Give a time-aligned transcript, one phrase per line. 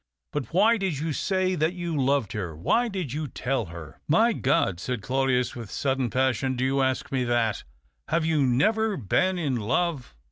[0.31, 4.33] But why did you say that you loved her— why did you tell her?" "My
[4.33, 7.63] God!" said Claudius, with sudden passion.'' Do you ask me that?
[8.07, 10.15] Have you never been in love